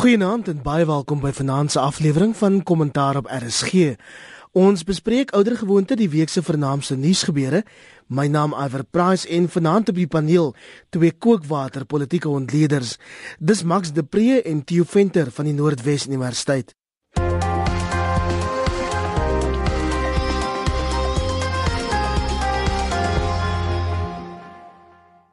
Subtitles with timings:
[0.00, 3.98] Goeienaand en baie welkom by vanaand se aflewering van Kommentaar op RSG.
[4.56, 7.60] Ons bespreek oudergewoonte die week se vernaamste nuusgebeure.
[8.08, 10.54] My naam Iver Price en vanaand op die paneel
[10.88, 12.96] twee kookwater politieke ontleeders.
[13.38, 16.79] Dis Max de Pre en Theo Venter van die Noordwes Universiteit.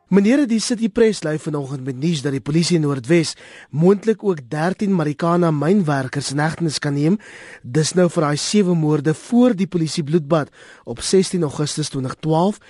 [0.08, 3.34] Meneer die City Press lei vanoggend met nuus dat die polisie in Noordwes
[3.76, 7.18] moontlik ook 13 Marikana mynwerkers in hegtenis kan neem.
[7.60, 10.48] Dis nou vir daai sewe moorde voor die polisie bloedbad
[10.88, 12.62] op 16 Augustus 2012.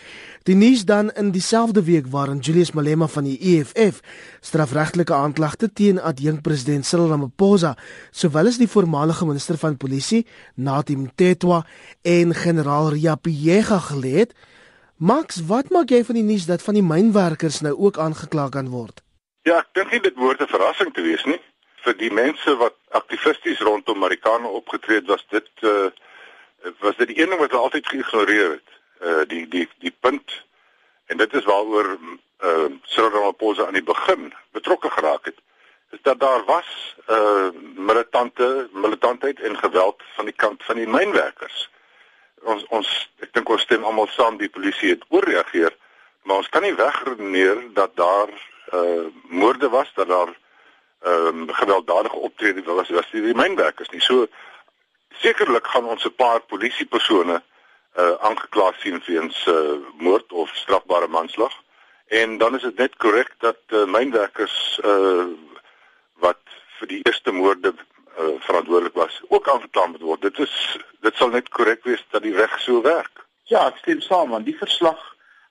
[0.49, 4.01] Die nuus dan in dieselfde week waarin Julius Malema van die EFF
[4.41, 7.75] strafregtelike aanklagte teen adjunkpresident Cyril Ramaphosa,
[8.09, 10.25] sowel as die voormalige minister van polisie
[10.55, 11.67] Nathi Mtetwa
[12.01, 14.39] en generaal Riapiyega gelê het.
[14.97, 18.71] Max, wat maak jy van die nuus dat van die mynwerkers nou ook aangekla kan
[18.73, 19.03] word?
[19.45, 21.37] Ja, ek dink nie dit behoort 'n verrassing te wees nie.
[21.85, 25.89] Vir die mense wat aktivisties rondom Marikana opgetree het, was dit uh
[26.79, 28.69] was dit die een ding wat hulle altyd geïgnoreer het.
[29.01, 30.45] Uh die die die punt
[31.05, 31.97] en dit is waaroor
[32.41, 35.37] uh Cyril Ramaphosa aan die begin betrokke geraak het
[35.91, 41.69] is dat daar was uh militante militantheid en geweld van die kant van die mynwerkers
[42.43, 45.73] ons ons ek dink ons stem almal saam die polisie het ooreageer
[46.27, 48.29] maar ons kan nie wegredeneer dat daar
[48.73, 50.35] uh moorde was dat daar
[51.01, 54.01] ehm um, gewelddadige optrede was was die mynwerkers nie.
[54.01, 54.27] So
[55.09, 57.41] sekerlik gaan ons 'n paar polisiepersone
[57.97, 61.53] uh aangekla sien weens uh moord of strafbare manslag.
[62.07, 65.25] En dan is dit net korrek dat uh, mynwerkers uh
[66.13, 66.41] wat
[66.79, 67.73] vir die eerste moorde
[68.19, 70.21] uh, verantwoordelik was ook aangekla moet word.
[70.21, 73.25] Dit is dit sal net korrek wees dat die reg so werk.
[73.43, 74.99] Ja, ek stem saam want die verslag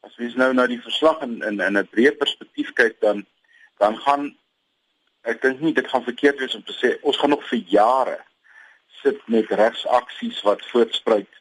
[0.06, 3.27] as mens nou na die verslag in in in 'n breë perspektief kyk dan
[3.78, 4.37] dan gaan
[5.22, 8.19] ek dink nie dit gaan verkeerd wees om te sê ons gaan nog vir jare
[9.03, 11.33] sit met regsaksies wat voortspruit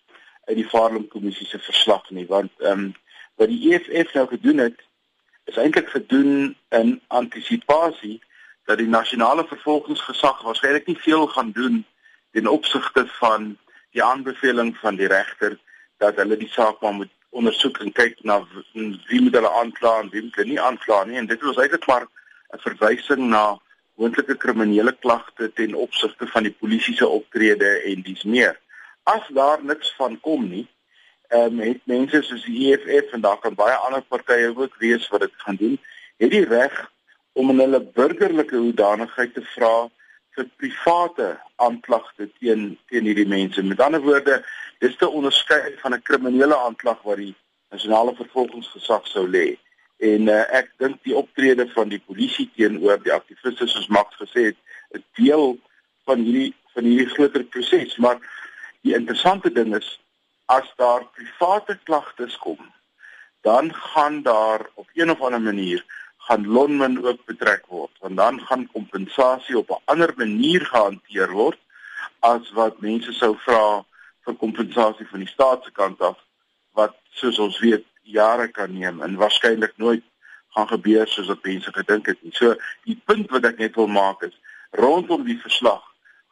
[0.47, 2.93] uit die Farlem kommissie se verslag nie want ehm um,
[3.35, 4.79] wat die EFF nou gedoen het
[5.51, 8.21] is eintlik gedoen in antisipasie
[8.65, 11.85] dat die nasionale vervolgingsgesag waarskynlik nie veel gaan doen
[12.31, 13.57] ten opsigte van
[13.91, 15.57] die aanbeveling van die regter
[15.97, 18.41] dat hulle die saak maar moet ondersoek en kyk na
[18.73, 21.87] wie moet hulle aankla en wie moet hulle nie aankla nie en dit was eintlik
[21.87, 22.07] maar
[22.53, 23.45] 'n verwysing na
[23.95, 28.57] moontlike kriminele klagte ten opsigte van die polisie se optrede en dis meer.
[29.03, 30.65] As daar niks van kom nie,
[31.29, 35.07] ehm um, het mense soos die EFF en daar kan baie ander partye ook wees
[35.09, 35.79] wat dit gaan doen,
[36.17, 36.75] het die reg
[37.35, 39.73] om in hulle burgerlike hoedanigheid te vra
[40.35, 41.27] vir private
[41.63, 43.63] aanklagte teen teen hierdie mense.
[43.63, 44.39] Met ander woorde,
[44.83, 47.35] dis te onderskei van 'n kriminele aanklag wat die
[47.71, 49.57] nasionale vervolgingsgesag sou lê.
[49.99, 54.51] En uh, ek dink die optrede van die polisie teenoor die aktiviste soos Max gesê
[54.51, 54.57] het,
[54.95, 55.57] 'n deel
[56.05, 58.19] van hierdie van hierdie groter proses, maar
[58.83, 59.99] die interessante ding is
[60.45, 62.59] as daar private klagtes kom,
[63.41, 65.85] dan gaan daar op een of ander manier
[66.27, 71.59] gaan lonmin ook betrek word want dan gaan kompensasie op 'n ander manier gehanteer word
[72.19, 73.85] as wat mense sou vra
[74.25, 76.17] vir kompensasie van die staat se kant af
[76.73, 80.03] wat soos ons weet jare kan neem en waarskynlik nooit
[80.55, 82.33] gaan gebeur soos wat mense gedink het nie.
[82.33, 82.55] So
[82.87, 84.35] die punt wat ek net wil maak is
[84.79, 85.83] rondom die verslag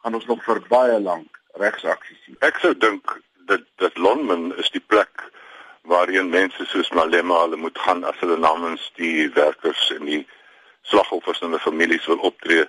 [0.02, 2.38] gaan ons nog vir baie lank regsaksies sien.
[2.40, 3.18] Ek sou dink
[3.50, 5.28] dat dat Lonmin is die plek
[5.84, 10.22] waarheen mense soos Malema hulle moet gaan as hulle namens die werkers en die
[10.82, 12.64] slagoffers en hulle families wil optree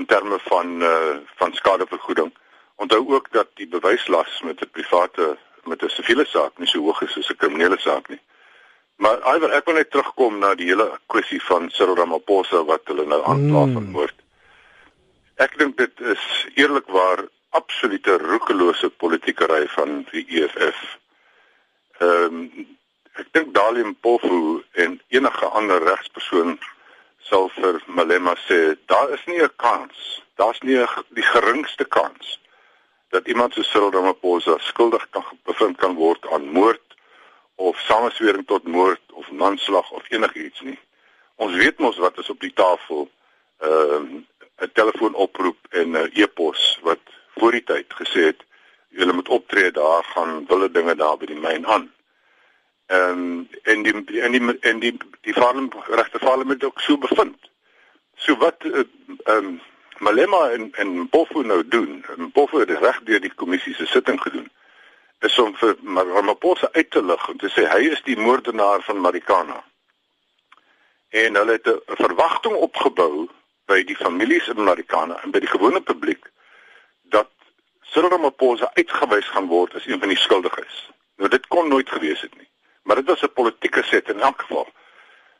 [0.00, 2.32] in terme van uh, van skadevergoeding.
[2.76, 7.02] Onthou ook dat die bewyslas met 'n private met 'n siviele saak nie so hoog
[7.02, 8.20] is soos 'n kriminele saak nie.
[8.96, 13.06] Maar alwer ek wil net terugkom na die hele kwessie van Cyril Ramaphosa wat hulle
[13.06, 13.90] nou aankla van mm.
[13.90, 14.18] moord.
[15.36, 20.98] Ek dink dit is eerlikwaar absolute roekelose politiekery van die EFF
[21.98, 22.66] Ehm um,
[23.14, 26.56] ek dink Dalium Pofu en enige ander regspersoon
[27.22, 32.38] sal vir Malema sê daar is nie 'n kans, daar's nie die geringste kans
[33.14, 36.82] dat iemand so Cyril Ramaphosa skuldig kan bevind kan word aan moord
[37.54, 40.78] of sameswering tot moord of manslag of enigiets nie.
[41.36, 43.10] Ons weet mos wat is op die tafel.
[43.58, 44.26] Ehm um,
[44.62, 47.00] 'n telefoonoproep en 'n e-pos wat
[47.36, 48.44] voor die tyd gesê het
[48.96, 51.90] julle moet optree daar gaan wille dinge daar by die myn aan.
[52.86, 56.98] Ehm um, en die en die en die die farm regte farm het ook so
[56.98, 57.50] bevind.
[58.16, 58.84] So wat eh,
[59.24, 59.60] ehm um,
[59.98, 64.50] Malema en en Bofu nou doen, Bofu het reg deur die kommissie se sitting gedoen
[65.24, 69.00] is om vir Ramaphosa uit te lig en te sê hy is die moordenaar van
[69.00, 69.62] Marikana.
[71.08, 73.28] En hulle het 'n verwagting opgebou
[73.66, 76.30] by die families in Marikana en by die gewone publiek
[77.94, 80.78] Cyril Ramaphosa uitgewys gaan word as een van die skuldiges.
[81.22, 82.48] Nou dit kon nooit gewees het nie.
[82.82, 84.66] Maar dit was 'n politieke set in elk geval.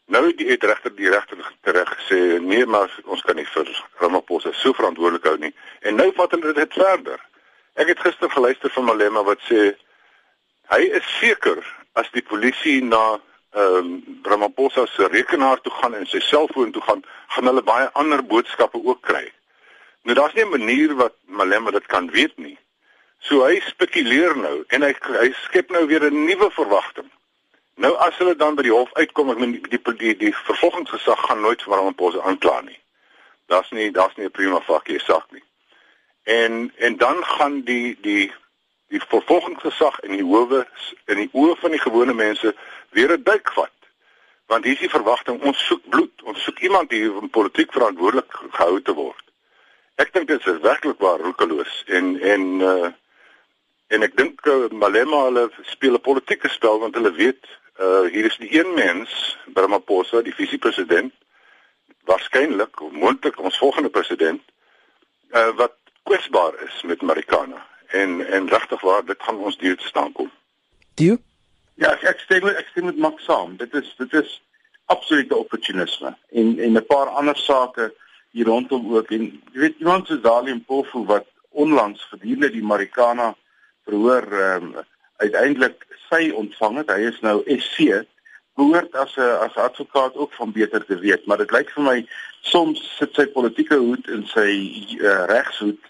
[0.07, 4.53] Nou die het regter die regter terug gesê nee maar ons kan nie vir Ramaphosa
[4.53, 5.55] so verantwoordelik hou nie.
[5.81, 7.21] En nou vat hulle dit verder.
[7.75, 9.75] Ek het gister geluister van Malema wat sê
[10.67, 11.59] hy is seker
[11.93, 13.21] as die polisie na
[13.51, 17.91] ehm um, Ramaphosa se rekenaar toe gaan en sy selfoon toe gaan, gaan hulle baie
[17.93, 19.33] ander boodskappe ook kry.
[20.05, 22.59] Nou daar's nie 'n manier wat Malema dit kan weet nie.
[23.19, 27.11] So hy spekuleer nou en hy hy skep nou weer 'n nuwe verwagting.
[27.75, 31.25] Nou as hulle dan by die hof uitkom, ek meen die die die, die vervolgingsgesag
[31.27, 32.79] gaan nooit vir Ramaphosa aankla nie.
[33.47, 35.43] Daar's nie daar's nie 'n prima facie saak nie.
[36.23, 38.33] En en dan gaan die die
[38.89, 40.67] die vervolgingsgesag in die howe
[41.07, 42.55] in die oë van die gewone mense
[42.91, 43.73] weer 'n duik vat.
[44.47, 48.83] Want hier is die verwagting ons soek bloed, ons soek iemand om politiek verantwoordelik gehou
[48.83, 49.24] te word.
[49.95, 52.93] Ek dink dit is werklik waar roekeloos en en uh
[53.95, 57.45] en ek dink uh, Malema hulle speel 'n politieke spel want hulle weet
[57.79, 61.13] uh hier is die een mens, Ramaphosa, die visiepresident,
[62.09, 64.43] waarskynlik of moontlik ons volgende president
[65.31, 69.87] uh wat kwesbaar is met Marikana en en regtig waar dit gaan ons deur te
[69.87, 70.31] staan kom.
[70.95, 71.17] Dio?
[71.75, 73.57] Ja, ek, ek stem ek stem met Max saam.
[73.57, 74.41] Dit is dit is
[74.87, 77.93] absolute opportunisme en en 'n paar ander sake
[78.35, 83.35] hier rondom ook en jy weet iemand soos Dalium Pofu wat onlangs gedurende die Marikana
[83.87, 84.83] verhoor ehm um,
[85.23, 86.91] uiteindelik sy ontvang het.
[86.91, 88.03] Hy is nou SC
[88.59, 91.99] behoort as 'n as advokaat ook van beter te weet, maar dit lyk vir my
[92.41, 94.51] soms sit sy politieke hoed in sy
[94.99, 95.81] uh, regshoed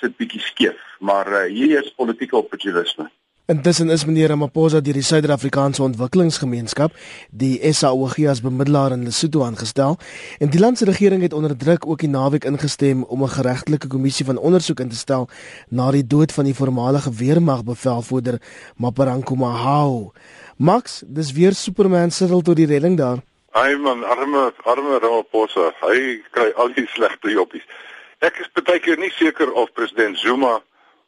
[0.00, 3.10] sit bietjie skeef, maar uh, hier is politieke opportunisme.
[3.50, 6.92] Intussen is meneer Ramaphosa deur die Suid-Afrikaanse Ontwikkelingsgemeenskap,
[7.34, 9.96] die SAOG as bemiddelaar in Lesotho aangestel,
[10.38, 13.88] en die land se regering het onder druk ook die naweek ingestem om 'n geregtelike
[13.88, 15.26] kommissie van ondersoek in te stel
[15.68, 18.38] na die dood van die voormalige weermagbevelvoerder
[18.76, 20.12] Maparanko Mahao.
[20.56, 23.18] Max, dis weer Superman sitel tot die redding daar.
[23.50, 27.66] Ai man, arme arme Ramaphosa, hy kry al die slegte joppies.
[28.20, 30.60] Ek is baie keer nie seker of president Zuma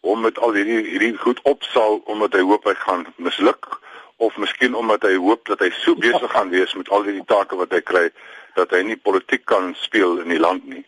[0.02, 3.68] hom met al hierdie hierdie goed opsal omdat hy hoop hy gaan misluk
[4.22, 7.58] of miskien omdat hy hoop dat hy so besig gaan wees met al hierdie take
[7.58, 8.06] wat hy kry
[8.58, 10.84] dat hy nie politiek kan speel in die land nie.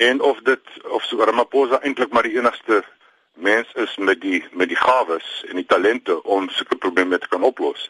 [0.00, 2.82] En of dit of so Ramaphosa eintlik maar die enigste
[3.34, 7.42] mens is met die met die gawes en die talente om sulke probleme te kan
[7.42, 7.88] oplos.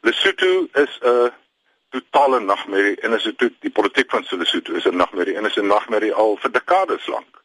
[0.00, 1.30] Lesotho is 'n
[1.90, 5.66] totale nagmerrie en as dit die politiek van Lesotho is 'n nagmerrie en is 'n
[5.66, 7.42] nagmerrie al vir dekades lank.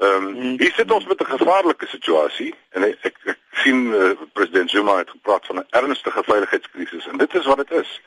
[0.00, 4.12] Ehm um, hier sit ons met 'n gevaarlike situasie en ek ek, ek sien uh,
[4.32, 8.00] president Zuma het gepraat van 'n ernstige veiligheidskrisis en dit is wat dit is.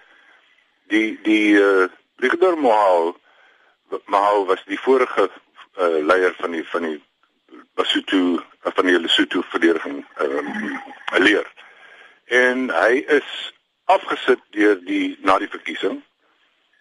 [0.88, 1.86] Die die uh,
[2.16, 3.16] brigadier Mohau
[4.06, 5.30] Mohau was die vorige
[5.78, 7.04] uh, leier van die van die
[7.75, 10.81] Lesotho van die Lesotho verdediging ehm um,
[11.22, 11.48] leer.
[12.25, 13.54] En hy is
[13.86, 16.01] afgesit deur die na die verkiesing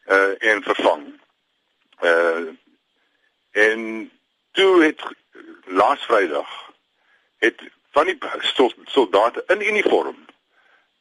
[0.09, 1.05] uh en vervang.
[2.01, 2.49] Uh
[3.53, 4.11] en
[4.53, 5.03] toe het
[5.65, 6.51] laas Vrydag
[7.39, 7.63] het
[7.93, 8.19] van die
[8.85, 10.17] soldate in uniform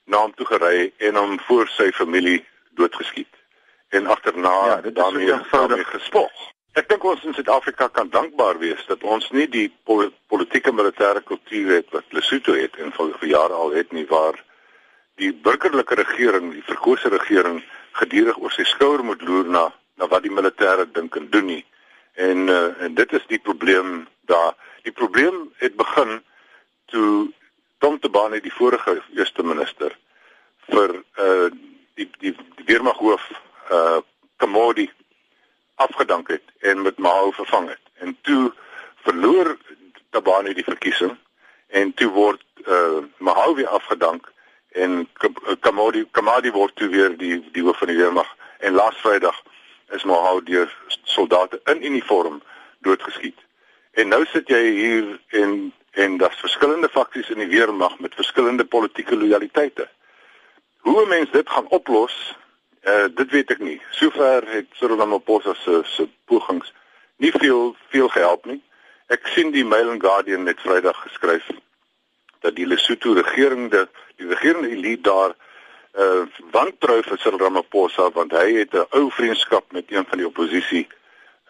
[0.03, 2.39] na hom toe gery en hom voor sy familie
[2.79, 3.35] doodgeskiet
[3.89, 6.31] en agterna ja, daarmee daarmee gespog.
[6.79, 9.67] Ek dink ons in Suid-Afrika kan dankbaar wees dat ons nie die
[10.31, 14.39] politieke militêre kultuur het wat Lesotho het en vir, vir jare al het nie waar
[15.19, 17.59] die burgerlike regering, die verkose regering
[17.99, 19.67] gedurig oor sy skouer moet loer na
[19.99, 21.65] na wat die militêre dink en doen nie.
[22.13, 24.53] En uh, en dit is die probleem daar.
[24.81, 26.23] Die probleem het begin
[26.85, 27.31] toe
[27.77, 29.97] Tom Tabane die vorige eerste minister
[30.69, 31.49] vir uh
[31.95, 33.29] die die, die weermaghoof
[33.71, 33.99] uh
[34.37, 34.89] Kamodi
[35.75, 37.81] afgedank het en met Mao vervang het.
[37.93, 38.53] En toe
[39.03, 39.57] verloor
[40.09, 41.17] Tabane die verkiesing
[41.67, 44.31] en toe word uh Mao weer afgedank
[44.71, 45.07] en
[45.59, 49.41] Kamadi Kamadi word toe weer die die hoof van die weermag en laas Vrydag
[49.91, 50.71] is Mohau deur
[51.03, 52.41] soldate in uniform
[52.79, 53.37] doodgeskiet.
[53.91, 58.65] En nou sit jy hier en en daar's verskillende faksies in die weermag met verskillende
[58.65, 59.89] politieke lojaliteite.
[60.77, 62.35] Hoe 'n mens dit gaan oplos,
[62.83, 63.81] uh, dit weet ek nie.
[63.89, 66.73] Sover het Cyril Ramaphosa se se pogings
[67.17, 68.61] nie veel veel gehelp nie.
[69.07, 71.49] Ek sien die Mail and Guardian net Vrydag geskryf
[72.39, 73.69] dat die Lesotho regering
[74.15, 75.35] die regerende elite daar
[75.99, 80.27] uh wantrou vir Cyril Ramaphosa want hy het 'n ou vriendskap met een van die
[80.27, 80.87] oppositie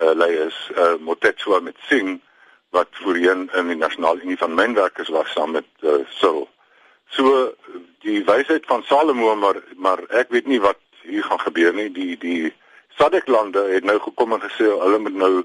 [0.01, 2.19] uh leiers uh Motetswa met Singh
[2.69, 6.49] wat voorheen in die Nasionale Unie van Mynwerkers was saam met uh Cyril.
[7.09, 7.53] So
[7.99, 11.91] die wysheid van Salomo maar maar ek weet nie wat hier gaan gebeur nie.
[11.91, 12.53] Die die
[12.97, 15.43] SADC lande het nou gekom en gesê hulle moet nou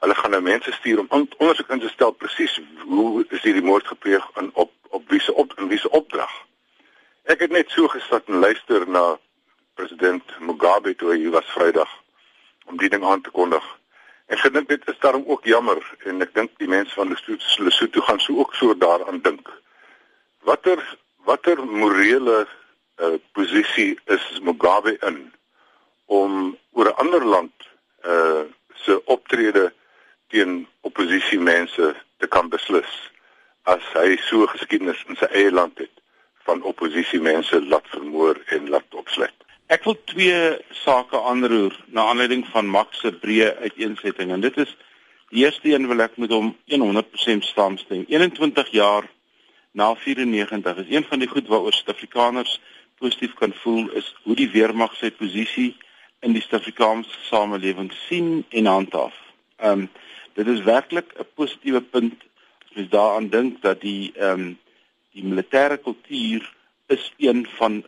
[0.00, 3.86] hulle gaan nou mense stuur om ondersoek in te stel presies hoe is hierdie moord
[3.86, 6.30] gepleeg en op op wie se op in wie se opdrag.
[7.30, 9.02] Ek het net so gesit en luister na
[9.78, 11.90] president Mugabe toe hy was Vrydag
[12.66, 13.62] om die ding aan te kondig.
[14.34, 15.78] Ek gedink dit is daarom ook jammer
[16.10, 19.46] en ek dink die mense van Lesotho Lesotho gaan so ook so daaraan dink.
[20.48, 20.82] Watter
[21.28, 25.22] watter morele uh, posisie is Mugabe in
[26.10, 27.70] om oor 'n ander land
[28.02, 28.42] uh
[28.74, 29.70] se optrede
[30.34, 32.90] teen oppositiemense te kan beslis
[33.62, 35.99] as hy so geskiedenis in sy eie land het
[36.48, 39.36] van oppositiemense laat vermoor en laat opsluit.
[39.70, 40.38] Ek wil twee
[40.82, 44.72] sake aanroer na aanleiding van Max se breë uiteensetting en dit is
[45.30, 48.02] die eerste een wil ek met hom 100% saamstem.
[48.08, 49.06] 21 jaar
[49.70, 52.58] na 94 is een van die goed waaroor Suid-Afrikaners
[52.98, 55.76] positief kan voel is hoe die weermag sy posisie
[56.26, 59.14] in die Suid-Afrikaanse samelewing sien en handhaaf.
[59.62, 59.90] Ehm um,
[60.34, 62.18] dit is werklik 'n positiewe punt
[62.66, 64.58] as jy daaraan dink dat die ehm um,
[65.12, 66.46] die militêre kultuur
[66.86, 67.84] is een van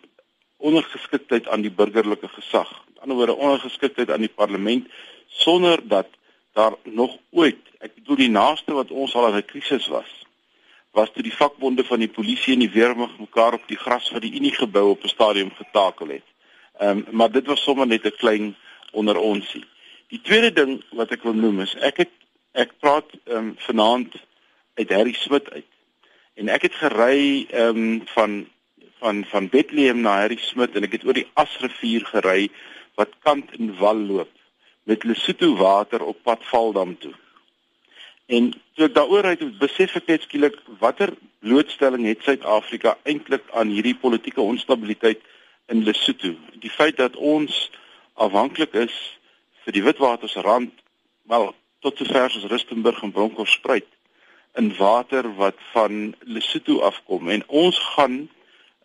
[0.57, 2.71] ondergeskiktheid aan die burgerlike gesag.
[2.87, 4.89] Met ander woorde ondergeskiktheid aan die parlement
[5.27, 6.09] sonder dat
[6.53, 10.11] daar nog ooit, ek bedoel die naaste wat ons al in 'n krisis was,
[10.93, 14.21] was toe die vakbonde van die polisie en die weermag mekaar op die gras van
[14.21, 16.29] die Unie gebou op 'n stadium getakel het.
[16.79, 18.57] Ehm um, maar dit was sommer net 'n klein
[18.93, 19.65] onder onsie.
[20.09, 22.13] Die tweede ding wat ek wil noem is ek het
[22.53, 24.15] ek praat ehm um, vanaand
[24.75, 25.72] uit Harry Smit uit.
[26.35, 28.47] En ek het gery ehm um, van
[29.03, 32.49] van van Bethlehem na Harry Smit en ek het oor die Asrivier gery
[33.01, 34.31] wat kant en wal loop
[34.89, 37.13] met Lesotho water op pad Valdam toe.
[38.27, 41.13] En toe ek daaroor uit besef ek net skielik watter
[41.45, 45.21] blootstelling het Suid-Afrika eintlik aan hierdie politieke onstabiliteit
[45.69, 46.33] in Lesotho.
[46.65, 47.69] Die feit dat ons
[48.15, 48.95] afhanklik is
[49.65, 50.73] vir die Witwatersrand,
[51.29, 51.53] wel
[51.85, 53.91] tot sover as Rustenburg en Bronkhorstspruit
[54.55, 58.29] in water wat van Lesotho afkom en ons gaan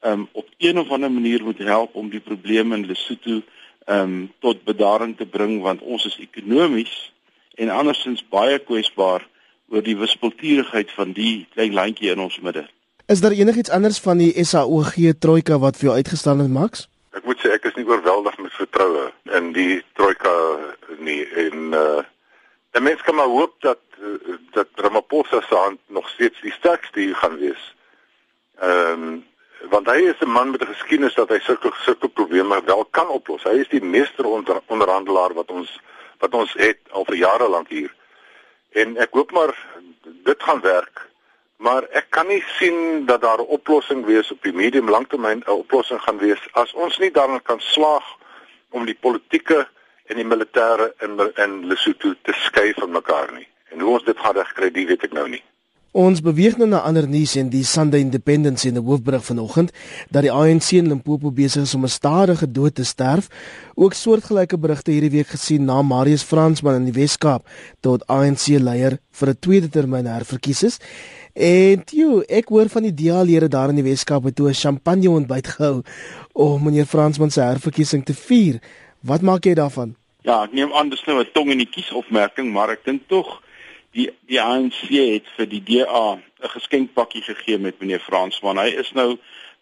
[0.02, 3.42] um, op een of ander manier moet help om die probleme in Lesotho
[3.86, 7.12] um, tot bedaring te bring want ons is ekonomies
[7.56, 9.26] en andersins baie kwesbaar
[9.68, 12.64] oor die wispelturigheid van die klein landjie in ons midde.
[13.08, 16.88] Is daar enigiets anders van die SAOG trojka wat vir jou uitgestaan het Max?
[17.16, 19.10] Ek moet sê ek is nie oorweldig met vertroue
[19.40, 20.36] in die trojka
[21.00, 22.06] nie en uh
[22.72, 23.80] die mens kan maar hoop dat
[24.52, 27.76] dat Ramaphosa se hand nog steeds die sterkste hier gaan wees.
[28.60, 29.26] Ehm um,
[29.70, 33.08] want hy is 'n man met 'n geskiedenis dat hy sulke sulke probleme wel kan
[33.08, 33.44] oplos.
[33.44, 35.80] Hy is die meester onder, onderhandelaar wat ons
[36.20, 37.94] wat ons het al vir jare lank hier.
[38.70, 39.56] En ek hoop maar
[40.24, 41.08] dit gaan werk
[41.58, 45.50] maar ek kan nie sien dat daar 'n oplossing wees op die medium langtermyn 'n
[45.50, 48.06] oplossing gaan wees as ons nie daarin kan slaag
[48.70, 49.68] om die politieke
[50.08, 53.48] en die militêre in in Lesotho te skei van mekaar nie.
[53.72, 55.44] En hoe ons dit gaan regkry, dit weet ek nou nie.
[55.98, 59.72] Ons beweeg nou na ander nuus en die Sunday Independent in die hoofberig vanoggend
[60.14, 63.30] dat die ANC in Limpopo besig is om 'n stadige dood te sterf.
[63.76, 67.48] Ook soortgelyke berigte hierdie week gesien na Marius Fransman in die Wes-Kaap
[67.82, 70.80] tot ANC leier vir 'n tweede termyn herverkies is.
[71.34, 75.10] En toe ek hoor van die DA-lede daar in die Weskaap het toe 'n champagne
[75.10, 75.82] ontbyt gehou
[76.34, 78.60] om meneer Fransman se herverkiesing te vier.
[79.08, 79.96] Wat maak jy daarvan?
[80.28, 83.08] Ja, ek neem aan dis nou 'n tong in die kies opmerking, maar ek dink
[83.08, 83.42] tog
[83.96, 88.58] die die ANC het vir die DA 'n geskenkpakkie gegee met meneer Fransman.
[88.58, 89.18] Hy is nou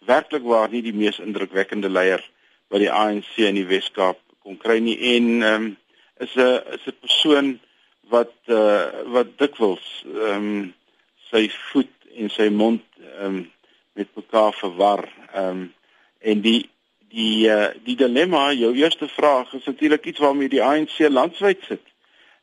[0.06, 2.22] werklik waar nie die mees indrukwekkende leier
[2.68, 5.76] wat die ANC in die Weskaap kon kry nie en ehm um,
[6.18, 7.60] is 'n is 'n persoon
[8.10, 10.74] wat uh, wat dikwels ehm um,
[11.30, 13.50] sy voet en sy mond ehm um,
[13.94, 15.08] met mekaar verwar.
[15.34, 15.74] Ehm um,
[16.20, 16.70] en die
[17.08, 21.82] die uh, die dilemma, jou eerste vraag is natuurlik iets waarmee die ANC landwyd sit.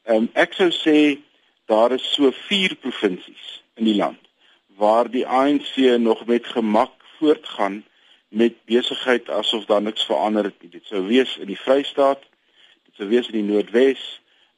[0.03, 1.19] Ehm um, ek sou sê
[1.65, 4.19] daar is so 4 provinsies in die land
[4.75, 7.83] waar die ANC nog met gemak voortgaan
[8.27, 10.69] met besigheid asof daar niks verander het nie.
[10.69, 12.23] Dit sou wees in die Vrystaat,
[12.85, 14.01] dit sou wees in die Noordwes,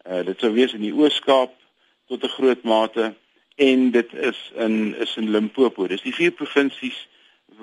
[0.08, 1.52] uh, dit sou wees in die Oos-Kaap
[2.08, 3.14] tot 'n groot mate
[3.56, 5.88] en dit is in is in Limpopo.
[5.88, 7.08] Dis die vier provinsies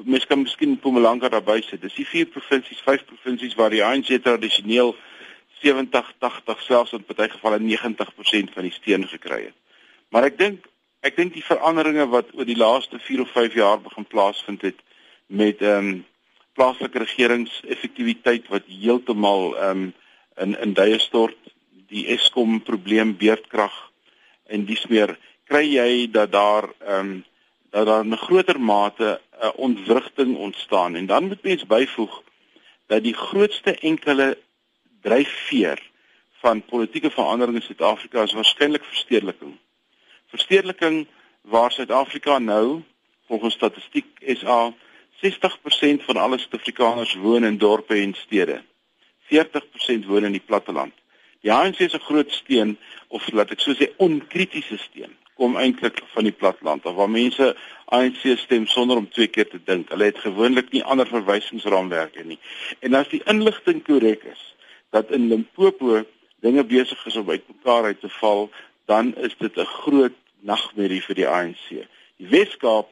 [0.04, 1.82] mens kan miskien Mpumalanga daarby sit.
[1.82, 4.94] Dis die vier provinsies, vyf provinsies waar die ANC tradisioneel
[5.62, 9.58] 70, 80 selfs in party gevalle 90% van die steun gekry het.
[10.10, 10.68] Maar ek dink
[11.02, 14.78] ek dink die veranderinge wat oor die laaste 4 of 5 jaar begin plaasvind het
[15.26, 15.92] met ehm um,
[16.52, 19.92] plaaslike regeringseffektiwiteit wat heeltemal ehm um,
[20.42, 21.36] in in duie stort,
[21.92, 23.74] die Eskom probleem beurtkrag
[24.48, 25.16] en dis meer
[25.48, 27.12] kry jy dat daar ehm um,
[27.72, 32.22] dat daar 'n groter mate 'n uh, ontwrigting ontstaan en dan moet mens byvoeg
[32.86, 34.38] dat die grootste enkele
[35.00, 35.90] dryfveer
[36.32, 39.56] van politieke verandering in Suid-Afrika is waarskynlik verstedeliking.
[40.26, 41.06] Verstedeliking
[41.40, 42.82] waar Suid-Afrika nou
[43.26, 44.74] volgens statistiek SA
[45.24, 48.62] 60% van alle Suid-Afrikaners woon in dorpe en stede.
[49.32, 50.92] 40% woon in die platteland.
[51.40, 56.28] Die ANC se groot steun of laat ek so sê onkritiese steun kom eintlik van
[56.28, 57.48] die platteland of waar mense
[57.92, 59.90] ANC stem sonder om twee keer te dink.
[59.90, 62.38] Hulle het gewoonlik nie ander verwysingsraamwerke nie.
[62.80, 64.42] En as die inligting korrek is
[64.94, 66.04] dat in Limpopo
[66.46, 68.50] dinge besig is om uitmekaar uit te val,
[68.86, 71.66] dan is dit 'n groot nagmerrie vir die ANC.
[72.18, 72.88] Die Weskaap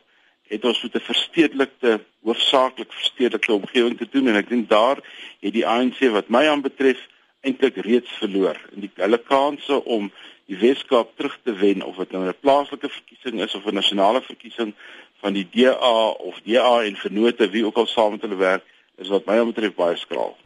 [0.50, 4.99] het ons met 'n verstedelikte hoofsaaklik verstedelikte omgewing te doen en ek dink daar
[5.40, 6.99] het die ANC wat my aanbetref
[7.40, 10.11] eintlik reeds verloor in die hulle kanse om
[10.50, 14.23] die Weskaap terug te wen of dit nou 'n plaaslike verkiesing is of 'n nasionale
[14.23, 14.75] verkiesing
[15.21, 18.64] van die DA of DA en vennote wie ook al saam met hulle werk
[18.97, 20.37] is wat my aanbetref baie skraal.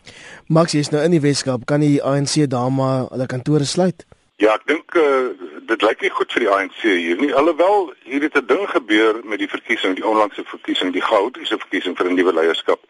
[0.47, 4.07] Max is nou in die Weskaap kan die ANC daar maar hulle kantore sluit.
[4.37, 5.31] Ja, ek dink uh,
[5.67, 7.35] dit lyk nie goed vir die ANC hier nie.
[7.35, 11.97] Alhoewel hier het 'n ding gebeur met die verkiesing, die onlangse verkiesing, die chaotiese verkiesing
[11.97, 12.81] vir 'n nuwe leierskap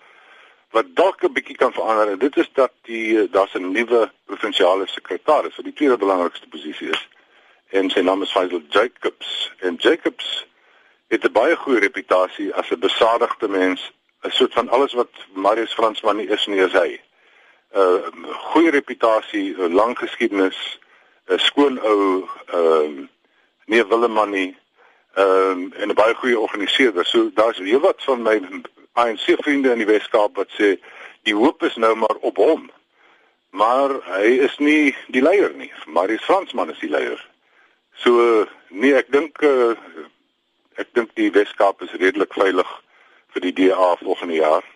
[0.74, 4.10] wat dalk 'n bietjie kan verander en dit is dat die eh, daar's 'n nuwe
[4.26, 7.08] provinsiale sekretaris wat die tweede belangrikste posisie is.
[7.68, 9.52] En sy naam is Faisal Jacobs.
[9.58, 10.46] En Jacobs
[11.08, 15.72] het 'n baie goeie reputasie as 'n besadigde mens, 'n soort van alles wat Marius
[15.72, 17.00] Fransman nie is nie, is hy.
[17.74, 20.78] 'n uh, Goeie reputasie, 'n lang geskiedenis
[21.26, 23.08] 'n skoon ou ehm
[23.66, 24.56] um, Willeman nie
[25.14, 27.06] ehm um, en 'n baie goeie organiseerder.
[27.06, 28.40] So daar's heelwat van my
[28.94, 30.74] ANC vriende in die Weskaap wat sê
[31.28, 32.70] die hoop is nou maar op hom.
[33.50, 35.70] Maar hy is nie die leier nie.
[35.86, 37.20] Marius Fransman is die leier.
[38.02, 39.74] So nee, ek dink uh,
[40.78, 42.70] ek dink die Weskaap is redelik veilig
[43.34, 44.66] vir die DA volgende jaar.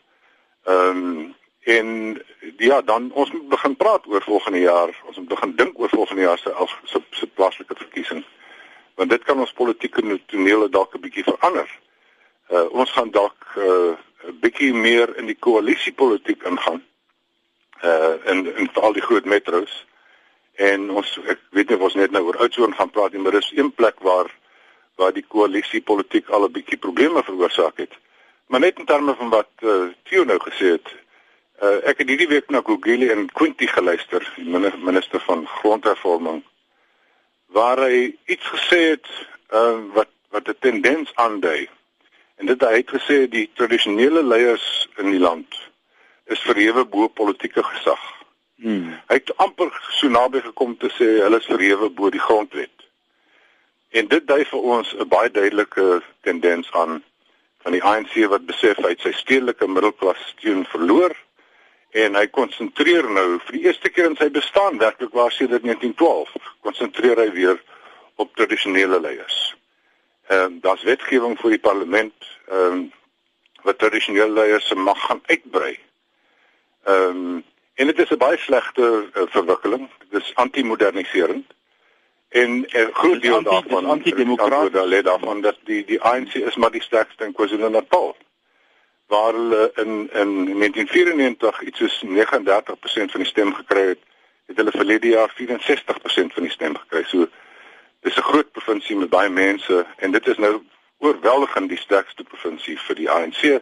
[0.69, 1.35] Ehm um,
[1.69, 2.23] En
[2.57, 5.03] ja, dan ons moet begin praat oor volgende jaar.
[5.05, 8.25] Ons moet begin dink oor volgende jaar se se, se plaaslike verkiesing.
[8.95, 11.69] Want dit kan ons politieke tonele dalk 'n bietjie verander.
[12.49, 13.93] Uh ons gaan dalk uh,
[14.41, 16.83] bietjie meer in die koalisiepolitiek ingaan.
[17.83, 19.87] Uh in in al die groot metro's.
[20.55, 23.39] En ons ek weet nie of ons net nou oor Oudtshoorn gaan praat nie, maar
[23.39, 24.31] dis een plek waar
[24.99, 27.95] waar die koalisiepolitiek al 'n bietjie probleme veroorsaak het.
[28.47, 30.89] Maar net in terme van wat uh, Theo nou gesê het,
[31.59, 34.47] Uh, ek het hierdie week na Gugeli en Quinty geluister, die
[34.79, 36.45] minister van grondhervorming,
[37.51, 39.09] waar hy iets gesê het
[39.51, 41.67] uh, wat wat 'n tendens aandui.
[42.39, 45.59] En dit hy het gesê die tradisionele leiers in die land
[46.31, 48.03] is verhewe bo politieke gesag.
[48.63, 48.95] Hmm.
[49.11, 52.75] Hy het amper so naby gekom te sê hulle is verhewe bo die grondwet.
[53.91, 57.03] En dit dui vir ons 'n baie duidelike tendens aan
[57.63, 61.15] van die ANC wat besef hy het sy stedelike middelklas steun verloor
[61.91, 66.35] en hy konsentreer nou vir die eerste keer in sy bestaan werklik waar sedert 1912
[66.61, 67.63] konsentreer hy weer
[68.17, 69.57] op tradisionele leiers.
[70.29, 72.93] Ehm um, daar's wetgewing vir die parlement ehm um,
[73.63, 75.79] wat tradisionele leiers se mag gaan uitbrei.
[76.85, 79.89] Ehm um, en dit is 'n baie slegte uh, verwikkeling.
[80.11, 81.47] Dit is anti-moderniserend.
[82.29, 86.83] En 'n uh, groot deel daarvan anti-demokraties daarvan dat die die ANC is maar die
[86.83, 88.17] sterkste in KwaZulu-Natal
[89.07, 93.99] waar hulle in in 1994 iets soos 39% van die stem gekry het,
[94.47, 97.05] het hulle verlede jaar 64% van die stem gekry.
[97.05, 97.29] So
[98.03, 100.63] dis 'n groot provinsie met baie mense en dit is nou
[100.99, 103.61] oorweldigend die sterkste provinsie vir die ANC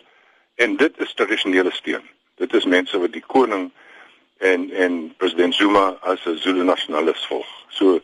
[0.54, 2.04] en dit is tradisionele steun.
[2.36, 3.70] Dit is mense wat die koning
[4.38, 7.46] en en president Zuma as 'n Zulu nasionalis volg.
[7.68, 8.00] So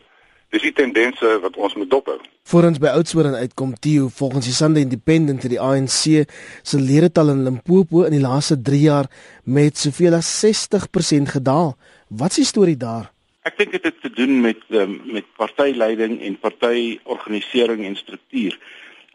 [0.49, 2.19] dis die tendense wat ons moet dophou.
[2.43, 6.25] Voor ons by Oudtshoorn uitkom Theo volgens die Sunday Independent het die ANC
[6.61, 9.09] se ledetal in Limpopo in die laaste 3 jaar
[9.43, 11.77] met soveel as 60% gedaal.
[12.07, 13.12] Wat is die storie daar?
[13.43, 18.55] Ek dink dit het te doen met um, met partyleiding en partyorganisering en struktuur.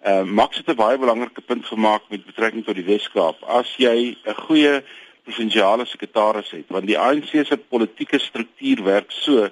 [0.03, 3.43] Ehm uh, Max het 'n baie belangrike punt gemaak met betrekking tot die Wes-Kaap.
[3.43, 4.85] As jy 'n goeie
[5.25, 9.49] provinsiale sekretaris het, want die ANC se politieke struktuur werk so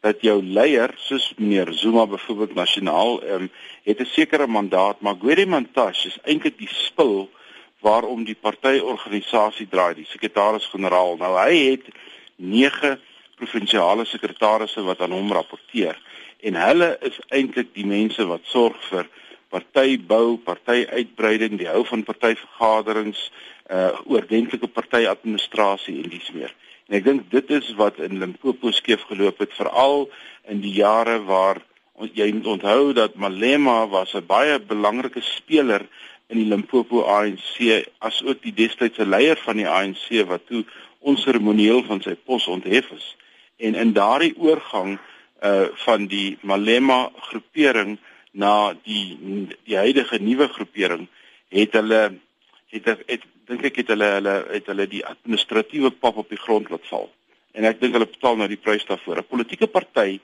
[0.00, 3.50] dat jou leier soos meneer Zuma byvoorbeeld nasionaal um,
[3.82, 7.30] het 'n sekere mandaat maar Gwede Mantashe is eintlik die spil
[7.80, 11.86] waarom die partyorganisasie draai die sekretaris-generaal nou hy het
[12.36, 12.98] 9
[13.36, 15.98] provinsiale sekretarisse wat aan hom rapporteer
[16.40, 19.08] en hulle is eintlik die mense wat sorg vir
[19.54, 23.28] partybou, partyuitbreiding, die hou van partyvergaderings,
[23.70, 26.52] uh oordentlike partyadministrasie en dies meer.
[26.86, 30.06] En ek dink dit is wat in Limpopo skeef geloop het veral
[30.50, 31.62] in die jare waar
[32.14, 35.86] jy moet onthou dat Malema was 'n baie belangrike speler
[36.28, 40.64] in die Limpopo ANC as ook die destydse leier van die ANC wat toe
[41.00, 43.16] onseremonieel van sy pos onthef is.
[43.56, 44.98] En in daardie oorgang
[45.44, 47.98] uh van die Malema groepering
[48.32, 49.16] na die
[49.64, 51.08] die huidige nuwe groepering
[51.48, 52.18] het hulle
[52.72, 56.70] het het dink ek het hulle hulle het hulle die administratiewe pap op die grond
[56.70, 57.10] laat val.
[57.52, 59.22] En ek dink hulle betaal nou die prys daarvoor.
[59.22, 60.18] 'n Politieke party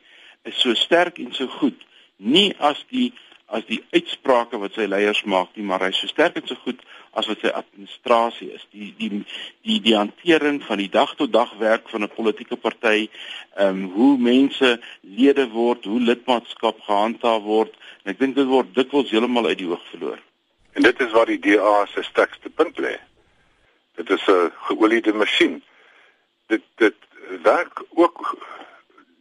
[0.45, 1.79] is so sterk en so goed
[2.17, 3.13] nie as die
[3.53, 6.57] as die uitsprake wat sy leiers maak nie, maar hy is so sterk en so
[6.65, 6.81] goed
[7.13, 8.65] as wat sy administrasie is.
[8.73, 9.23] Die die
[9.67, 13.09] die die hantering van die dag tot dag werk van 'n politieke party,
[13.57, 17.77] ehm um, hoe mense lede word, hoe lidmaatskap gehandhaaf word.
[18.05, 20.19] En ek dink dit word dikwels heeltemal uit die oog verloor.
[20.73, 22.97] En dit is waar die DA se sterkste punt lê.
[23.97, 25.63] Dit is 'n geoliede masjien.
[26.47, 26.97] Dit dit
[27.43, 28.37] werk ook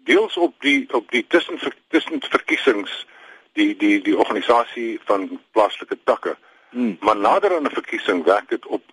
[0.04, 3.06] deels op die op die tussen tussen verkiesings
[3.54, 6.38] die die die organisasie van plaaslike takke.
[6.72, 6.98] Hmm.
[7.00, 8.84] Maar nader aan 'n verkiesing werk dit op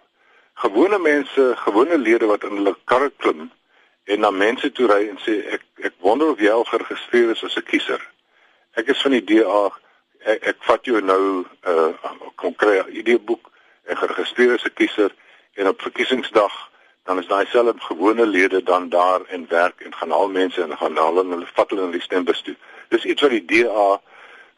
[0.54, 3.50] gewone mense, gewone lede wat in hulle karre klim
[4.04, 7.44] en na mense toe ry en sê ek ek wonder of jy al geregistreer is
[7.44, 8.02] as 'n kiezer.
[8.74, 9.70] Ek is van die DA.
[10.18, 13.50] Ek, ek vat jou nou 'n uh, konkrete ideeboek
[13.84, 15.14] en geregistreer as 'n kiezer
[15.54, 16.68] en op verkiesingsdag
[17.04, 20.76] dan is daai selfe gewone lede dan daar en werk en gaan al mense en
[20.76, 22.56] gaan haal hulle vat hulle in die stembus toe.
[22.88, 24.00] Dis iets wat die DA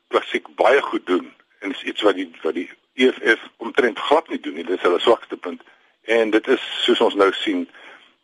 [0.08, 2.70] klassiek baie goed doen en is iets wat die wat die
[3.06, 4.64] EFF omtrent glad nie doen nie.
[4.64, 5.62] Dit is hulle swakste punt.
[6.02, 7.68] En dit is soos ons nou sien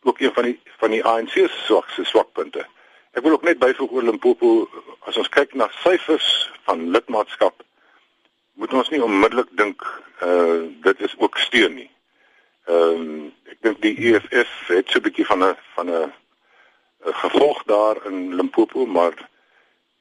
[0.03, 2.65] ook een van die van die ANC se swakste swakpunte.
[3.11, 4.51] Ek wil ook net byvoeg oor Limpopo
[5.09, 6.27] as ons kyk na syfers
[6.67, 7.63] van lidmaatskap
[8.57, 9.83] moet ons nie onmiddellik dink
[10.25, 11.89] uh dit is ook steun nie.
[12.67, 16.13] Ehm um, ek dink die EFF het so 'n bietjie van 'n van 'n
[17.23, 19.13] gevolg daar in Limpopo maar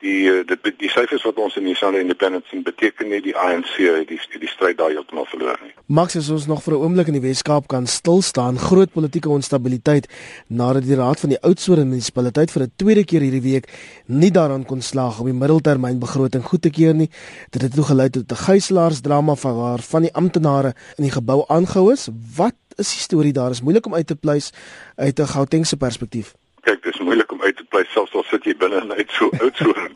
[0.05, 3.35] die eh, dit die syfers wat ons in die Sunday Independent sien beteken nie die
[3.37, 5.73] ANC het die die stryd daai heeltemal verloor nie.
[5.89, 9.29] Max as ons nog vir 'n oomblik in die Weskaap kan stil staan, groot politieke
[9.29, 10.09] onstabiliteit
[10.49, 13.73] nadat die raad van die Oudtshoorn munisipaliteit vir 'n tweede keer hierdie week
[14.07, 17.11] nie daaraan kon slaag om die middeltermynbegroting goed te keur nie.
[17.51, 21.45] Dit het toe gelei tot 'n gijslaersdrama van waar van die amptenare in die gebou
[21.49, 22.09] aangehou is.
[22.37, 23.51] Wat is die storie daar?
[23.51, 24.53] Is moeilik om uit te pleis
[24.97, 26.35] uit 'n Gautengse perspektief
[26.67, 27.26] kyk, dis moeilik
[27.69, 29.93] bly selfs al sit jy binne en uit so oudsoorn.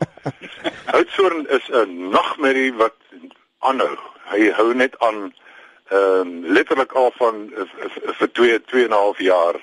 [0.97, 2.97] oudsoorn is 'n nagmerrie wat
[3.59, 3.97] aanhou.
[4.31, 5.33] Hy hou net aan
[5.91, 7.49] ehm um, letterlik al van
[8.19, 9.59] vir 2 2 en 'n half jaar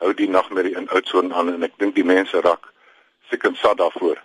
[0.00, 2.72] hou die nagmerrie in oudsoorn aan en ek dink die mense raak
[3.30, 4.18] seker sat daarvoor.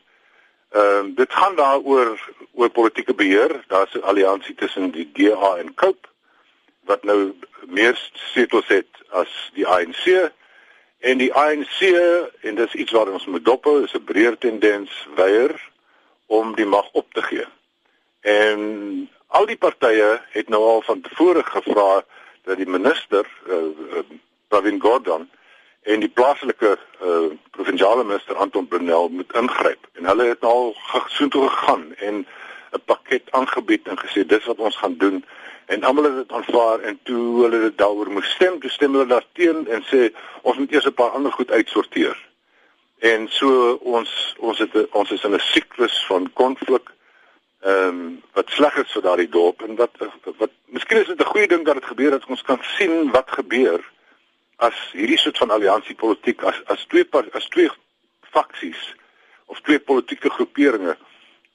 [0.71, 2.19] Ehm um, dit gaan daaroor
[2.54, 3.63] oor politieke beheer.
[3.67, 6.08] Daar's 'n alliansie tussen die DA en Cope
[6.86, 7.34] wat nou
[7.67, 10.32] meer setels het as die ANC
[11.05, 11.81] En die ANC
[12.41, 15.53] en dis iets wat ons moet dop hou, is 'n breër tendens weier
[16.25, 17.45] om die mag op te gee.
[18.21, 18.59] En
[19.27, 22.03] al die partye het nou al van tevore gevra
[22.43, 24.01] dat die minister, uh, uh,
[24.47, 25.29] Pravin Gordhan
[25.81, 29.87] en die plaaslike uh, provinsiale minister Anton Brunel moet ingryp.
[29.93, 32.25] En hulle het al gesoen toe gegaan en
[32.71, 35.25] 'n pakket aangebied en gesê dis wat ons gaan doen
[35.65, 39.06] en almal het dit aanvaar en toe hulle dit daaroor moes stem, toe stem hulle
[39.06, 40.10] daarteen en sê
[40.41, 42.17] ons moet eers 'n paar ander goed uitsorteer.
[42.99, 46.93] En so ons ons het ons is in 'n siklus van konflik
[47.65, 49.91] ehm um, wat sleg is vir daardie dorp en wat
[50.38, 53.32] wat miskien is dit 'n goeie ding dat dit gebeur dat ons kan sien wat
[53.32, 53.82] gebeur
[54.56, 57.69] as hierdie soort van alliansie politiek as as twee as twee
[58.21, 58.95] faksies
[59.45, 60.97] of twee politieke groeperinge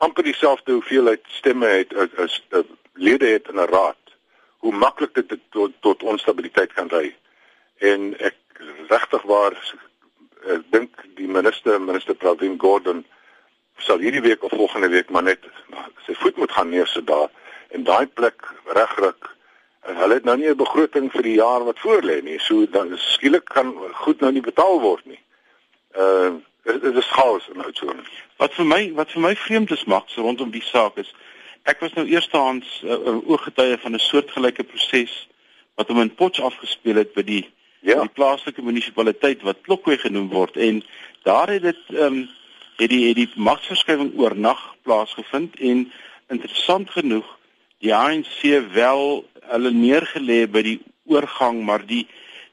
[0.01, 3.97] amper dieselfde hoeveelheid stemme het as, as, as lede het in 'n raad
[4.65, 7.15] hoe maklik dit tot tot onstabiliteit kan lei.
[7.79, 8.37] En ek
[8.89, 9.57] regtig waar
[10.47, 13.05] ek dink die minister minister Pravin Gordhan
[13.77, 15.45] sal hierdie week of volgende week maar net
[16.07, 17.29] sy voet moet gaan neersit daar
[17.69, 19.31] en daai plek regryk
[19.89, 22.39] en hulle het nou nie 'n begroting vir die jaar wat voorlê nie.
[22.39, 25.21] So dan skielik kan goed nou nie betaal word nie.
[25.97, 26.35] Uh
[26.65, 27.95] dit is chaos nou so.
[28.37, 31.13] Wat vir my wat vir my vreemd is maks rondom die saak is
[31.69, 35.29] ek was nou eerstehands 'n uh, uh, ooggetuie van 'n soortgelyke proses
[35.75, 37.45] wat hom in Potch afgespeel het by die
[37.81, 38.01] ja.
[38.01, 40.83] die plaaslike munisipaliteit wat Klokwe genoem word en
[41.23, 42.29] daar het dit ehm um,
[42.81, 45.93] het die het die magsverskywing oornag plaasgevind en
[46.29, 47.27] interessant genoeg
[47.85, 48.41] die ANC
[48.73, 52.07] wel hulle neergelê by die oorgang maar die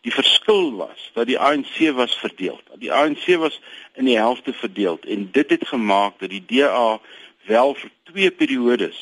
[0.08, 2.60] die verskil was dat die ANC was verdeel.
[2.80, 3.60] Die ANC was
[4.00, 7.00] in die helfte verdeel en dit het gemaak dat die DA
[7.50, 9.00] wel vir twee periodes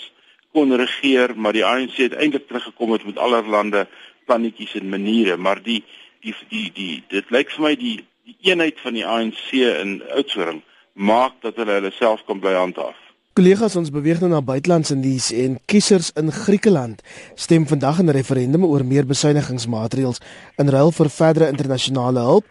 [0.56, 3.86] kon regeer, maar die ANC het eintlik teruggekom het met allerlande
[4.26, 5.84] plannetjies en maniere, maar die
[6.26, 10.64] die die die dit lyk vir my die die eenheid van die ANC in Oudtshoorn
[10.94, 13.05] maak dat hulle hulle self kan bly handhaaf.
[13.36, 17.02] Kollegas, ons beweeg nou na buitelandse nuus en kiesers in Griekeland
[17.36, 20.22] stem vandag in 'n referendum oor meer besuinigingsmaatreëls
[20.58, 22.46] in ruil vir verdere internasionale hulp.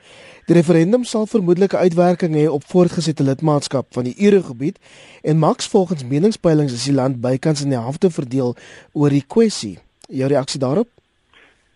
[0.47, 4.77] Die referendum sal vermoedelik 'n uitwerking hê op voortgesette lidmaatskap van die Eurogebied
[5.23, 8.55] en maks volgens meningspeilings is die land bykans in die helfte verdeel
[8.93, 9.79] oor die kwessie.
[10.09, 10.89] Jou reaksie daarop?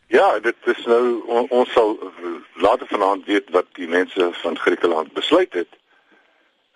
[0.09, 1.97] Ja, dit is nou on, ons sal
[2.57, 5.69] later vanaand weet wat die mense van Griekeland besluit het.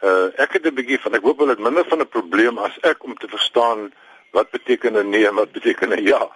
[0.03, 2.79] Uh ek het 'n bietjie van ek hoop hulle het minder van 'n probleem as
[2.81, 3.93] ek om te verstaan
[4.31, 6.31] wat beteken 'n nee en wat beteken 'n ja.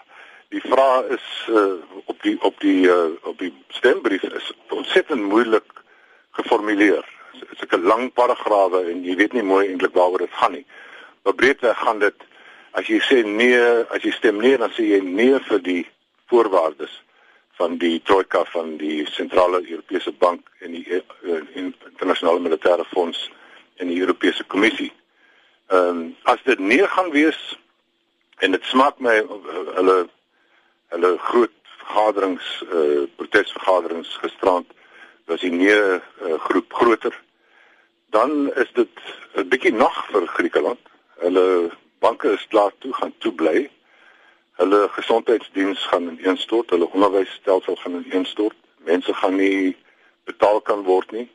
[0.49, 1.75] Die vraag is uh
[2.05, 5.69] op die op die uh op die stembrief is ontsettend moeilik
[6.31, 7.05] geformuleer.
[7.33, 10.67] Dit is 'n lang paragrawe en jy weet nie mooi eintlik waaroor dit gaan nie.
[11.23, 12.15] Maar breedweg gaan dit
[12.71, 15.87] as jy sê nee, as jy stem nee dan sê jy nee vir die
[16.27, 17.03] voorwaardes
[17.57, 20.85] van die trojka van die sentrale Europese bank en die
[21.23, 21.41] uh,
[21.85, 23.31] internasionale militêre fonds
[23.77, 24.93] in die Europese Kommissie.
[25.69, 27.59] Ehm um, as dit nie gaan wees
[28.39, 29.39] en dit smaak my uh,
[29.75, 29.97] hulle
[30.95, 34.67] hulle groot vergaderings eh uh, protesvergaderings gisterand
[35.27, 36.01] was die nie uh,
[36.49, 37.15] groep groter
[38.11, 38.95] dan is dit
[39.35, 40.83] 'n bietjie nag vir Griekeland.
[41.19, 43.71] Hulle banke is klaar toe gaan toe bly.
[44.53, 48.57] Hulle gesondheidsdiens gaan ineenstort, hulle onderwysstelsel gaan ineenstort.
[48.79, 49.77] Mense gaan nie
[50.25, 51.29] betaal kan word nie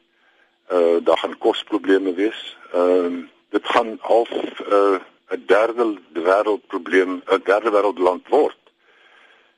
[0.71, 2.57] uh daar gaan kosprobleme wees.
[2.73, 8.61] Ehm uh, dit gaan half 'n uh, 'n derde wêreldprobleem, 'n derde wêreldland word.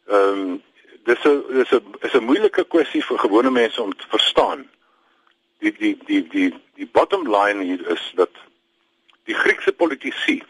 [0.08, 0.62] Ehm um,
[1.04, 4.70] dis 'n dis 'n is 'n moeilike kwessie vir gewone mense om te verstaan.
[5.60, 8.34] Die die die die die bottom line hier is dat
[9.24, 10.44] die Griekse politici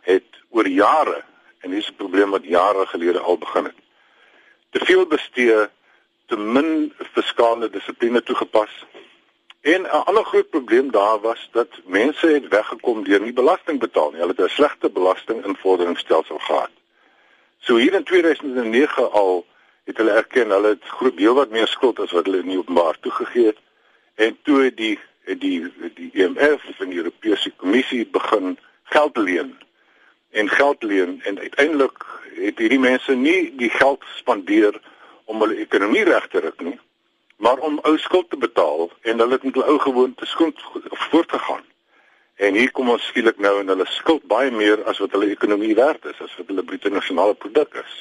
[0.00, 1.24] het oor jare
[1.60, 3.80] en dis 'n probleem wat jare gelede al begin het.
[4.70, 5.68] Te veel bestee,
[6.26, 8.84] te min fiskale dissipline toegepas
[9.64, 14.10] En 'n ander groot probleem daar was dat mense het weggekom deur nie belasting betaal
[14.10, 14.20] nie.
[14.20, 16.70] Hulle het 'n slegte belastinginvorderingstelsel gehad.
[17.58, 19.46] So hier in 2009 al
[19.84, 22.96] het hulle erken hulle het groot deel wat meer skuld as wat hulle in openbaar
[23.00, 23.58] toegegee het.
[24.14, 29.58] En toe het die die die IMF en die Europese Kommissie begin geld leen.
[30.30, 34.80] En geld leen en uiteindelik het hierdie mense nie die geld spandeer
[35.24, 36.78] om hulle ekonomie reg te ruk nie
[37.36, 40.60] maar om ou skuld te betaal en hulle het met hulle ou gewoonte skuld
[41.10, 41.64] voortgegaan.
[42.34, 45.74] En hier kom ons skielik nou en hulle skuld baie meer as wat hulle ekonomie
[45.74, 47.94] werd is, as wat hulle bruto nasionale produk is.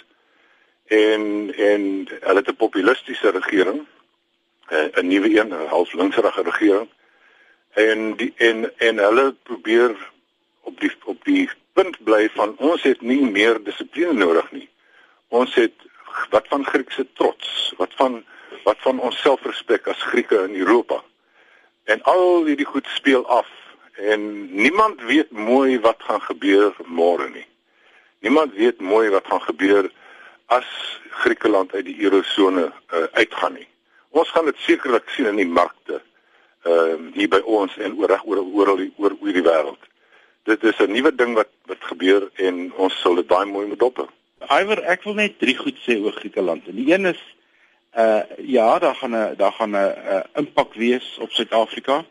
[0.90, 3.86] En en hulle het 'n populistiese regering,
[4.68, 6.90] eh, 'n nuwe een, 'n half linksrige regering.
[7.74, 10.12] En die en en hulle probeer
[10.62, 14.70] op die op die punt bly van ons het nie meer dissipline nodig nie.
[15.28, 15.74] Ons het
[16.30, 18.26] wat van Griekse trots, wat van
[18.64, 21.04] wat van ons selfrespek as Grieke in Europa.
[21.84, 23.50] En al hierdie goed speel af
[23.94, 27.46] en niemand weet mooi wat gaan gebeur môre nie.
[28.20, 29.92] Niemand weet mooi wat gaan gebeur
[30.46, 33.68] as Griekeland uit die eurozone uh, uitgaan nie.
[34.10, 36.02] Ons gaan dit sekerlik sien in die markte
[36.64, 39.90] ehm uh, hier by ons en oor oor oor oor, oor, oor die wêreld.
[40.48, 43.80] Dit is 'n nuwe ding wat wat gebeur en ons sal dit baie mooi moet
[43.80, 44.08] dophou.
[44.50, 46.68] Iwer, ek wil net drie goed sê oor Griekeland.
[46.68, 47.22] En die een is
[47.98, 52.06] Uh ja, daar gaan 'n daar gaan 'n uh, impak wees op Suid-Afrika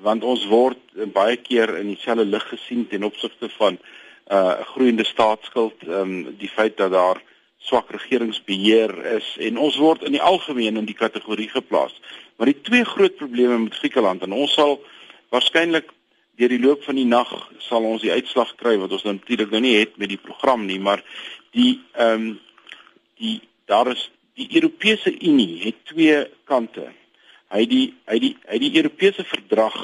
[0.00, 0.78] want ons word
[1.12, 6.36] baie keer in dieselfde lig gesien ten opsigte van 'n uh, groeiende staatsskuld, ehm um,
[6.38, 7.22] die feit dat daar
[7.58, 12.00] swak regeringsbeheer is en ons word in die algemeen in die kategorie geplaas.
[12.36, 14.80] Maar die twee groot probleme met Griekeland en ons sal
[15.28, 15.92] waarskynlik
[16.36, 19.50] deur die loop van die nag sal ons die uitslag kry wat ons nou natuurlik
[19.50, 21.04] nou nie het met die program nie, maar
[21.52, 22.40] die ehm um,
[23.20, 26.88] die daar is die Europese Unie het twee kante.
[27.52, 29.76] Hy die hy die hy die Europese verdrag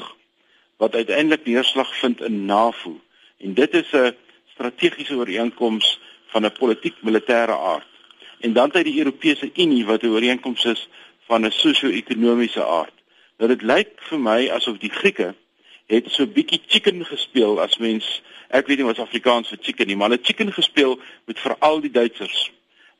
[0.81, 2.95] wat uiteindelik neerslag vind in NAVO
[3.37, 4.15] en dit is 'n
[4.53, 5.99] strategiese ooreenkoms
[6.31, 7.87] van 'n politiek-militêre aard.
[8.39, 10.87] En dan het hy die Europese Unie wat 'n ooreenkoms is
[11.27, 12.93] van 'n sosio-ekonomiese aard.
[13.37, 15.35] Nou dit lyk vir my asof die Grieke
[15.85, 19.95] het so bietjie chicken gespeel as mens ek weet nie wat Afrikaans vir chicken nie,
[19.95, 22.51] maar hulle chicken gespeel met veral die Duitsers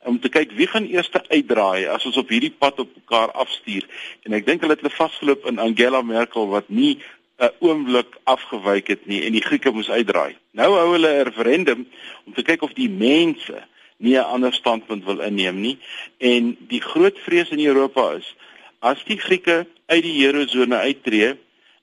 [0.04, 3.86] om te kyk wie gaan eers uitdraai as ons op hierdie pad op mekaar afstuur.
[4.24, 7.00] En ek dink hulle het hulle vasgeloop in Angela Merkel wat nie
[7.40, 10.36] 'n oomblik afgewyk het nie en die Grieke moes uitdraai.
[10.52, 11.86] Nou hou hulle 'n referendum
[12.26, 13.64] om te kyk of die mense
[13.96, 15.78] nie 'n ander standpunt wil inneem nie.
[16.18, 18.34] En die groot vrees in Europa is
[18.78, 21.36] as die Grieke uit die eurozone uittreë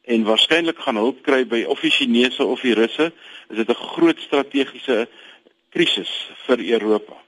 [0.03, 3.11] en waarskynlik gaan hulp kry by of die Chinese of die Russe,
[3.49, 5.07] is dit 'n groot strategiese
[5.69, 7.26] krisis vir Europa.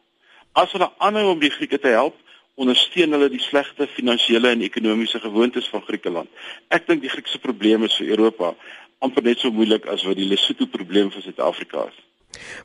[0.53, 2.15] As hulle aanhou om die Grieke te help,
[2.59, 6.29] ondersteun hulle die slegte finansiële en ekonomiese gewoontes van Griekeland.
[6.69, 8.53] Ek dink die Griekse probleem is vir Europa
[8.99, 11.99] amper net so moeilik as wat die Lesotho probleem vir Suid-Afrika is.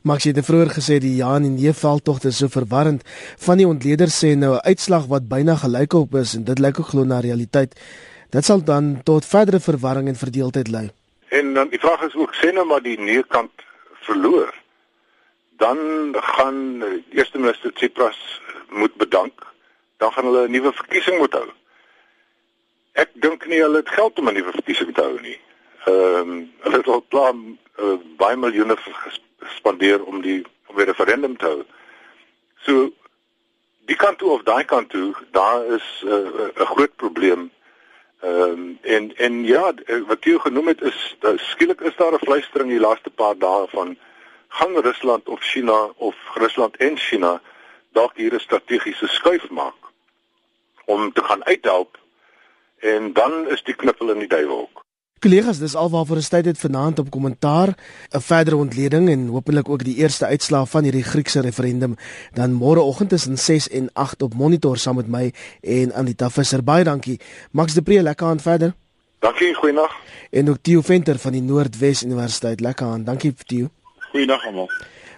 [0.03, 3.05] Max het vroeër gesê die ja en nee veldtogte is so verwarrend.
[3.45, 6.91] Van die ontleeders sê nou 'n uitslag wat byna gelykop is en dit lyk ook
[6.91, 7.73] glo na realiteit.
[8.29, 10.89] Dit sal dan tot verdere verwarring en verdeeldheid lei.
[11.29, 13.51] En dan die vraag is ook sê nou maar die nee kant
[14.01, 14.53] verloor.
[15.57, 19.45] Dan gaan die eerste minister Tsipras moet bedank.
[19.97, 21.49] Dan gaan hulle 'n nuwe verkiesing moet hou.
[22.93, 25.39] Ek dink nie hulle het geld om 'n nuwe verkiesing te hou nie.
[25.85, 28.77] Ehm um, hulle het al plan uh, baie miljoene
[29.57, 31.63] spandeer om die om die referendum te hou.
[32.65, 32.91] So
[33.85, 37.51] die kant toe of daai kant toe, daar is eh, 'n uh, groot probleem.
[38.19, 42.25] Ehm um, en en ja, eh, wat jy genoem het is skielik is daar 'n
[42.25, 43.97] fluistering die laaste paar dae van
[44.47, 47.41] gaan Rusland of China of Rusland en China
[47.91, 49.79] dalk hier 'n strategiese skuif maak
[50.85, 51.97] om te gaan uithelp
[52.79, 54.83] en dan is die knippel in die duiwelhok.
[55.19, 57.71] Kollegas, dis alwaarvoor ons tyd het vanaand op kommentaar,
[58.13, 61.95] 'n verdere ontleding en hopelik ook die eerste uitslae van hierdie Griekse referendum
[62.33, 66.63] dan môreoggend tussen 6 en 8 op Monitor saam met my en Anita Visser.
[66.63, 67.19] Baie dankie.
[67.51, 68.73] Max de Pre, lekker aan verder.
[69.19, 69.91] Dankie, goeienaand.
[70.31, 72.59] En ook Theo Venter van die Noordwes Universiteit.
[72.59, 73.03] Lekker aan.
[73.03, 73.69] Dankie Theo.
[74.15, 74.69] Goeienaand almal.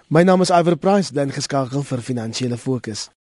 [0.10, 3.10] My naam is Iver Price, dan geskakel vir finansiële fokus.